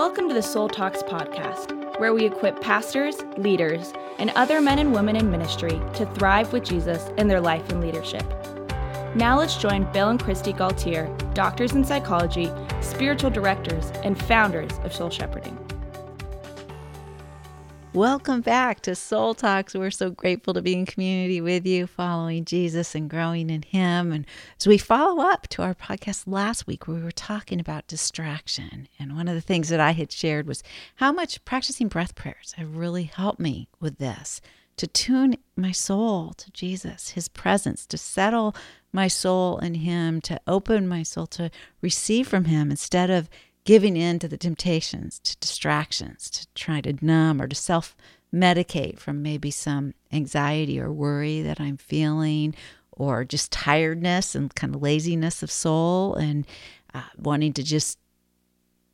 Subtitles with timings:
[0.00, 4.94] Welcome to the Soul Talks podcast, where we equip pastors, leaders, and other men and
[4.94, 8.24] women in ministry to thrive with Jesus in their life and leadership.
[9.14, 12.50] Now let's join Bill and Kristi Gaultiere, doctors in psychology,
[12.80, 15.58] spiritual directors, and founders of Soul Shepherding.
[17.92, 19.74] Welcome back to Soul Talks.
[19.74, 24.12] We're so grateful to be in community with you, following Jesus and growing in Him.
[24.12, 24.26] And
[24.60, 29.16] as we follow up to our podcast last week, we were talking about distraction, and
[29.16, 30.62] one of the things that I had shared was
[30.96, 34.40] how much practicing breath prayers have really helped me with this
[34.76, 38.54] to tune my soul to Jesus, His presence, to settle
[38.92, 41.50] my soul in Him, to open my soul to
[41.82, 43.28] receive from Him instead of
[43.64, 47.96] giving in to the temptations, to distractions, to trying to numb or to self
[48.32, 52.54] medicate from maybe some anxiety or worry that I'm feeling,
[52.92, 56.46] or just tiredness and kind of laziness of soul, and
[56.94, 57.98] uh, wanting to just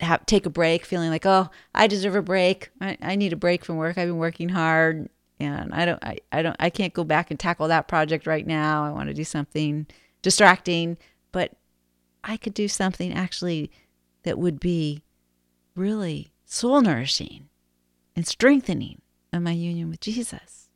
[0.01, 2.71] have take a break, feeling like, oh, I deserve a break.
[2.81, 3.99] I, I need a break from work.
[3.99, 5.09] I've been working hard,
[5.41, 8.47] and I don't, I, I don't, I can't go back and tackle that project right
[8.47, 8.85] now.
[8.85, 9.87] I want to do something
[10.23, 10.99] distracting,
[11.33, 11.53] but
[12.25, 13.71] I could do something actually
[14.27, 15.05] that would be
[15.77, 17.49] really soul nourishing
[18.17, 19.01] and strengthening
[19.33, 20.69] of my union with Jesus.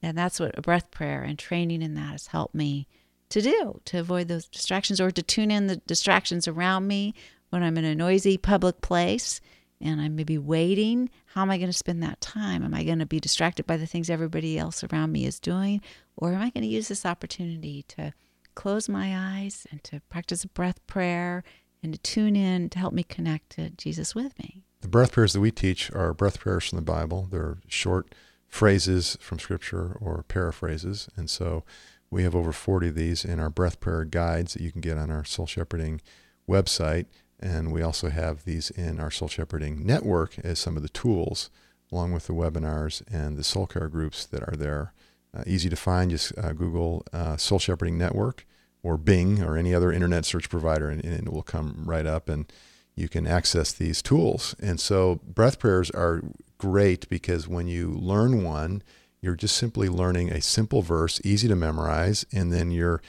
[0.00, 2.86] And that's what a breath prayer and training in that has helped me
[3.30, 7.12] to do to avoid those distractions or to tune in the distractions around me
[7.50, 9.40] when I'm in a noisy public place
[9.80, 11.10] and I'm maybe waiting.
[11.26, 12.62] How am I going to spend that time?
[12.62, 15.80] Am I going to be distracted by the things everybody else around me is doing?
[16.16, 18.12] Or am I going to use this opportunity to
[18.54, 21.42] close my eyes and to practice a breath prayer
[21.82, 24.62] and to tune in to help me connect to Jesus with me.
[24.80, 27.28] The breath prayers that we teach are breath prayers from the Bible.
[27.30, 28.14] They're short
[28.48, 31.08] phrases from Scripture or paraphrases.
[31.16, 31.64] And so
[32.10, 34.98] we have over 40 of these in our breath prayer guides that you can get
[34.98, 36.00] on our Soul Shepherding
[36.48, 37.06] website.
[37.40, 41.50] And we also have these in our Soul Shepherding network as some of the tools,
[41.90, 44.92] along with the webinars and the soul care groups that are there.
[45.34, 48.46] Uh, easy to find, just uh, Google uh, Soul Shepherding Network
[48.82, 52.28] or Bing or any other internet search provider, and, and, it will come right up
[52.28, 52.50] and
[52.94, 54.54] you can access these tools.
[54.60, 56.22] And so, breath prayers are
[56.58, 58.82] great because when you learn one,
[59.20, 63.00] you're just simply learning a simple verse, easy to memorize, and then you're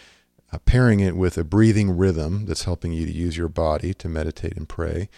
[0.52, 4.08] uh, pairing it with a breathing rhythm that's helping you to use your body to
[4.08, 5.10] meditate and pray.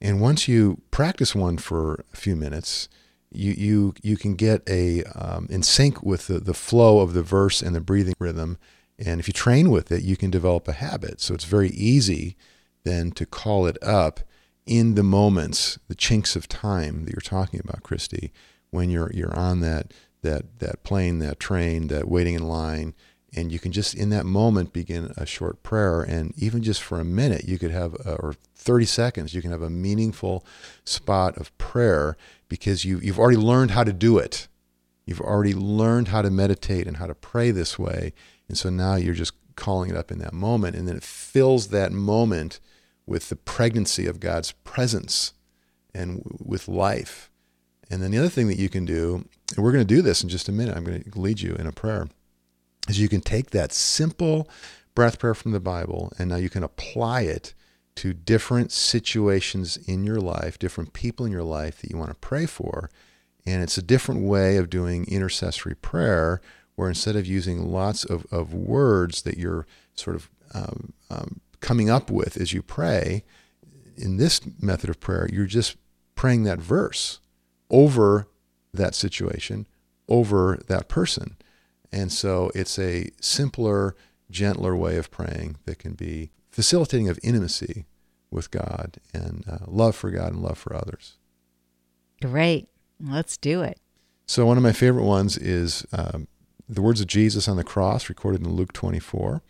[0.00, 2.88] And once you practice one for a few minutes,
[3.30, 7.22] you you you can get a um, in sync with the, the flow of the
[7.22, 8.58] verse and the breathing rhythm
[9.04, 11.20] and if you train with it, you can develop a habit.
[11.20, 12.36] So it's very easy
[12.84, 14.20] then to call it up
[14.66, 18.30] in the moments, the chinks of time that you're talking about, Kristi,
[18.70, 22.94] when you're you're on that that that plane, that train, that waiting in line,
[23.34, 27.00] and you can just in that moment begin a short prayer, and even just for
[27.00, 30.44] a minute, you could have a, or 30 seconds, you can have a meaningful
[30.84, 32.16] spot of prayer
[32.48, 34.46] because you you've already learned how to do it.
[35.10, 38.12] You've already learned how to meditate and how to pray this way,
[38.46, 40.76] and so now you're just calling it up in that moment.
[40.76, 42.60] And then it fills that moment
[43.06, 45.34] with the pregnancy of God's presence
[45.92, 47.28] and with life.
[47.90, 49.24] And then the other thing that you can do,
[49.56, 51.54] and we're going to do this in just a minute, I'm going to lead you
[51.56, 52.08] in a prayer,
[52.88, 54.48] is you can take that simple
[54.94, 57.52] breath prayer from the Bible and now you can apply it
[57.96, 62.16] to different situations in your life, different people in your life that you want to
[62.16, 62.90] pray for.
[63.50, 66.40] And it's a different way of doing intercessory prayer
[66.76, 71.90] where instead of using lots of, of words that you're sort of um, um, coming
[71.90, 73.24] up with as you pray,
[73.96, 75.76] in this method of prayer, you're just
[76.14, 77.18] praying that verse
[77.70, 78.28] over
[78.72, 79.66] that situation,
[80.08, 81.36] over that person.
[81.92, 83.96] And so it's a simpler,
[84.30, 87.86] gentler way of praying that can be facilitating of intimacy
[88.30, 91.18] with God and uh, love for God and love for others.
[92.22, 92.68] Great.
[93.00, 93.78] Let's do it.
[94.26, 96.28] So, one of my favorite ones is um,
[96.68, 99.42] the words of Jesus on the cross, recorded in Luke 24,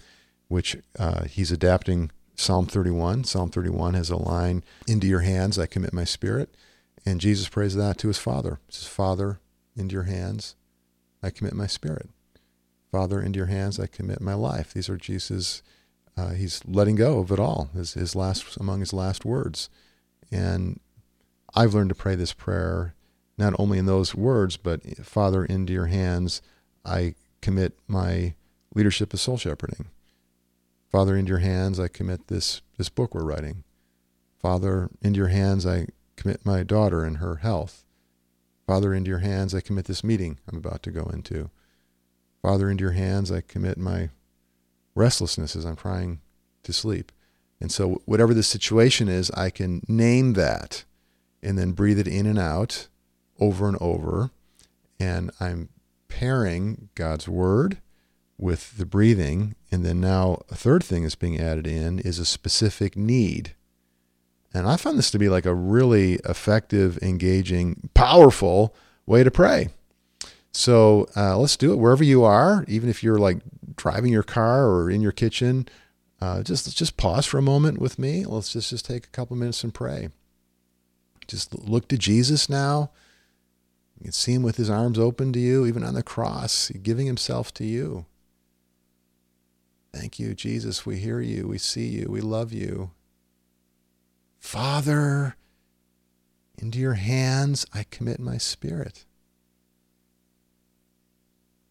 [0.49, 3.25] which uh, he's adapting Psalm 31.
[3.25, 6.55] Psalm 31 has a line, Into your hands I commit my spirit.
[7.05, 8.61] And Jesus prays that to his Father.
[8.67, 9.41] He says, Father,
[9.77, 10.57] into your hands
[11.23, 12.09] I commit my spirit.
[12.91, 14.73] Father, into your hands I commit my life.
[14.73, 15.63] These are Jesus.
[16.17, 17.71] Uh, he's letting go of it all.
[17.75, 19.69] His, his last among his last words,
[20.31, 20.81] and
[21.55, 22.95] I've learned to pray this prayer
[23.41, 26.43] not only in those words, but Father, into your hands
[26.85, 28.35] I commit my
[28.75, 29.87] leadership of soul shepherding.
[30.93, 33.65] Father, into your hands I commit this, this book we're writing.
[34.39, 37.85] Father, into your hands I commit my daughter and her health.
[38.67, 41.51] Father, into your hands I commit this meeting I'm about to go into.
[42.43, 44.11] Father, into your hands I commit my
[44.95, 46.21] restlessness as I'm trying
[46.63, 47.11] to sleep.
[47.59, 50.85] And so, whatever the situation is, I can name that
[51.43, 52.89] and then breathe it in and out
[53.41, 54.31] over and over.
[54.99, 55.71] And I'm
[56.09, 57.79] pairing God's word
[58.37, 59.55] with the breathing.
[59.73, 63.55] And then now a third thing that's being added in is a specific need.
[64.53, 68.75] And I found this to be like a really effective, engaging, powerful
[69.07, 69.69] way to pray.
[70.53, 73.39] So uh, let's do it wherever you are, even if you're like
[73.77, 75.69] driving your car or in your kitchen.
[76.21, 78.25] Uh, just just pause for a moment with me.
[78.25, 80.09] Let's just just take a couple minutes and pray.
[81.27, 82.91] Just look to Jesus now.
[84.01, 87.07] You can see him with his arms open to you, even on the cross, giving
[87.07, 88.07] himself to you.
[89.93, 90.87] Thank you, Jesus.
[90.87, 91.47] We hear you.
[91.47, 92.07] We see you.
[92.09, 92.93] We love you.
[94.39, 95.37] Father,
[96.57, 99.05] into your hands I commit my spirit.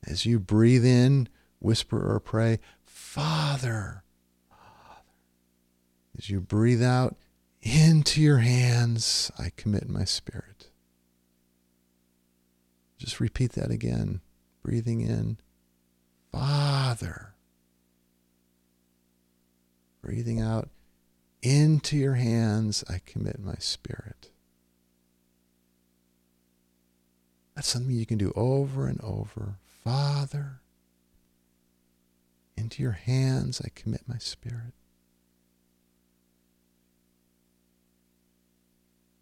[0.05, 1.29] As you breathe in,
[1.59, 4.03] whisper or pray, Father.
[6.15, 7.15] As you breathe out,
[7.61, 10.69] into your hands I commit my spirit.
[12.99, 14.19] Just repeat that again,
[14.61, 15.37] breathing in,
[16.31, 17.33] Father.
[20.01, 20.69] Breathing out,
[21.41, 24.31] into your hands I commit my spirit.
[27.55, 29.55] That's something you can do over and over.
[29.63, 30.61] Father,
[32.57, 34.73] into your hands I commit my spirit.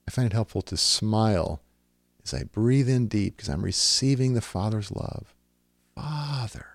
[0.07, 1.61] I find it helpful to smile
[2.27, 5.33] as I breathe in deep because I'm receiving the Father's love.
[5.95, 6.67] Father,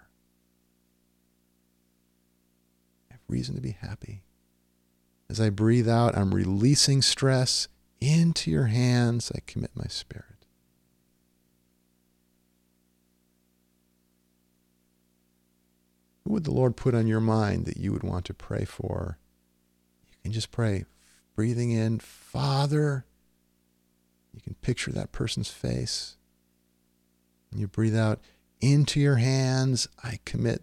[3.11, 4.23] I have reason to be happy.
[5.29, 7.69] As I breathe out, I'm releasing stress
[8.01, 9.31] into your hands.
[9.35, 10.27] I commit my spirit.
[16.25, 19.19] Who would the Lord put on your mind that you would want to pray for?
[20.13, 20.85] You can just pray,
[21.35, 23.05] breathing in, Father.
[24.33, 26.17] You can picture that person's face.
[27.51, 28.21] And you breathe out,
[28.61, 30.63] into your hands, I commit.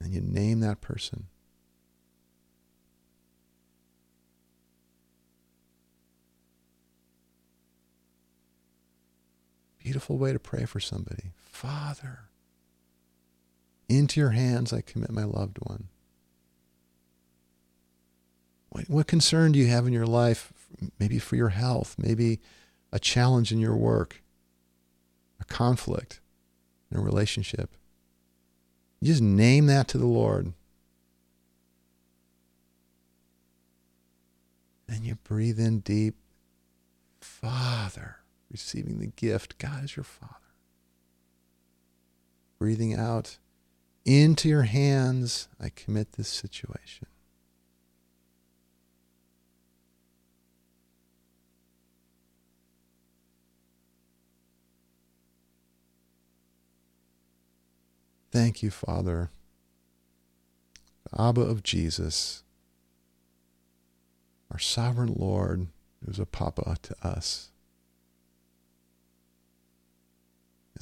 [0.00, 1.26] And you name that person.
[9.78, 11.32] Beautiful way to pray for somebody.
[11.36, 12.20] Father,
[13.88, 15.88] into your hands I commit my loved one.
[18.70, 20.52] What, what concern do you have in your life?
[20.98, 22.40] Maybe for your health, maybe
[22.92, 24.22] a challenge in your work,
[25.40, 26.20] a conflict
[26.90, 27.74] in a relationship.
[29.00, 30.52] You just name that to the Lord.
[34.88, 36.16] And you breathe in deep.
[37.20, 38.16] Father
[38.50, 39.58] receiving the gift.
[39.58, 40.34] God is your Father.
[42.58, 43.38] Breathing out
[44.04, 47.06] into your hands, I commit this situation.
[58.32, 59.30] Thank you, Father.
[61.04, 62.42] The Abba of Jesus,
[64.50, 65.68] our sovereign Lord,
[66.04, 67.52] who's a papa to us.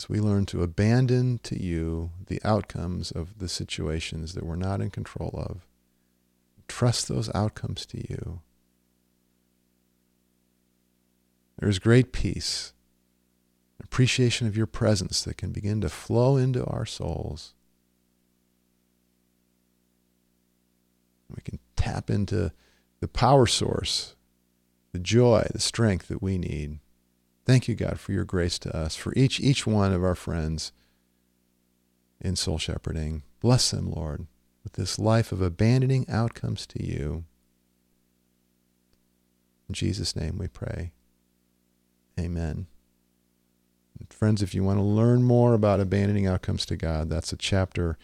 [0.00, 4.80] as we learn to abandon to you the outcomes of the situations that we're not
[4.80, 5.66] in control of,
[6.66, 8.40] trust those outcomes to you.
[11.58, 12.72] There's great peace,
[13.90, 17.54] appreciation of your presence that can begin to flow into our souls.
[21.28, 22.52] We can tap into
[23.00, 24.14] the power source,
[24.92, 26.78] the joy, the strength that we need.
[27.44, 30.70] Thank you, God, for your grace to us, for each each one of our friends
[32.20, 33.24] in soul shepherding.
[33.40, 34.28] Bless them, Lord,
[34.62, 37.24] with this life of abandoning outcomes to you.
[39.68, 40.92] In Jesus' name we pray.
[42.18, 42.66] Amen.
[44.08, 47.98] Friends, if you want to learn more about abandoning outcomes to God, that's a chapter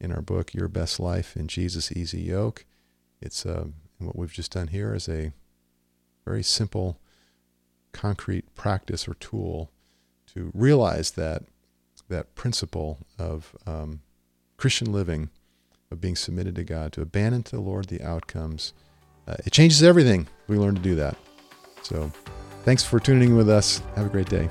[0.00, 2.64] in our book, Your Best Life in Jesus' Easy Yoke.
[3.20, 3.66] It's uh,
[3.98, 5.32] what we've just done here is a
[6.24, 6.98] very simple
[7.92, 9.70] concrete practice or tool
[10.34, 11.42] to realize that
[12.08, 14.00] that principle of um,
[14.56, 15.30] Christian living,
[15.90, 18.74] of being submitted to God, to abandon to the Lord the outcomes.
[19.26, 20.26] Uh, it changes everything.
[20.48, 21.16] We learn to do that.
[21.82, 22.10] So,
[22.64, 23.80] thanks for tuning in with us.
[23.96, 24.50] Have a great day.